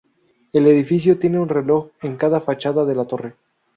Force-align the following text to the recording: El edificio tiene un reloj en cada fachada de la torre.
El 0.51 0.65
edificio 0.67 1.19
tiene 1.19 1.39
un 1.39 1.47
reloj 1.47 1.89
en 2.01 2.17
cada 2.17 2.41
fachada 2.41 2.85
de 2.85 2.95
la 2.95 3.05
torre. 3.05 3.35